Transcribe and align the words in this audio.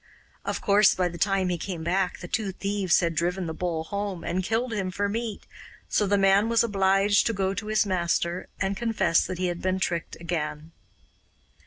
Of 0.43 0.61
course 0.61 0.95
by 0.95 1.09
the 1.09 1.19
time 1.19 1.49
he 1.49 1.59
came 1.59 1.83
back 1.83 2.17
the 2.21 2.27
two 2.27 2.51
thieves 2.51 3.01
had 3.01 3.13
driven 3.13 3.45
the 3.45 3.53
bull 3.53 3.83
home 3.83 4.23
and 4.23 4.43
killed 4.43 4.73
him 4.73 4.89
for 4.89 5.07
meat, 5.07 5.43
so 5.89 6.07
the 6.07 6.17
man 6.17 6.49
was 6.49 6.63
obliged 6.63 7.27
to 7.27 7.33
go 7.33 7.53
to 7.53 7.67
his 7.67 7.85
master 7.85 8.47
and 8.59 8.75
confess 8.75 9.23
that 9.27 9.37
he 9.37 9.45
had 9.45 9.61
been 9.61 9.77
tricked 9.77 10.15
again. 10.19 10.71